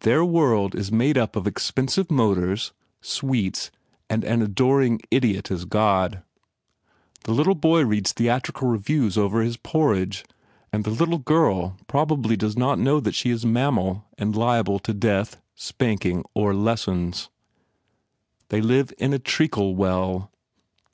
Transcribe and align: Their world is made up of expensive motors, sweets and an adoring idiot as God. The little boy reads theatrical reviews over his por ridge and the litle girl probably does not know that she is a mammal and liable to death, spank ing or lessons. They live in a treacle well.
Their 0.00 0.24
world 0.24 0.74
is 0.74 0.90
made 0.90 1.18
up 1.18 1.36
of 1.36 1.46
expensive 1.46 2.10
motors, 2.10 2.72
sweets 3.02 3.70
and 4.08 4.24
an 4.24 4.40
adoring 4.40 4.98
idiot 5.10 5.50
as 5.50 5.66
God. 5.66 6.22
The 7.24 7.32
little 7.34 7.54
boy 7.54 7.84
reads 7.84 8.10
theatrical 8.12 8.66
reviews 8.66 9.18
over 9.18 9.42
his 9.42 9.58
por 9.58 9.90
ridge 9.90 10.24
and 10.72 10.84
the 10.84 10.90
litle 10.90 11.18
girl 11.18 11.76
probably 11.86 12.34
does 12.34 12.56
not 12.56 12.78
know 12.78 12.98
that 13.00 13.14
she 13.14 13.28
is 13.28 13.44
a 13.44 13.48
mammal 13.48 14.06
and 14.16 14.34
liable 14.34 14.78
to 14.78 14.94
death, 14.94 15.42
spank 15.54 16.06
ing 16.06 16.24
or 16.32 16.54
lessons. 16.54 17.28
They 18.48 18.62
live 18.62 18.90
in 18.96 19.12
a 19.12 19.18
treacle 19.18 19.76
well. 19.76 20.32